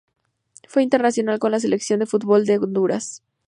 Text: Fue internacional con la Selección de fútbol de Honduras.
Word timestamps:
Fue 0.67 0.81
internacional 0.81 1.37
con 1.37 1.51
la 1.51 1.59
Selección 1.59 1.99
de 1.99 2.07
fútbol 2.07 2.47
de 2.47 2.57
Honduras. 2.57 3.21